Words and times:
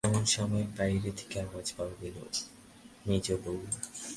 এমন 0.03 0.25
সময় 0.25 0.65
বাইরে 0.77 1.11
থেকে 1.11 1.35
আওয়াজ 1.39 1.67
পাওয়া 1.77 1.95
গেল, 2.01 2.17
মেজোবউ। 3.05 3.55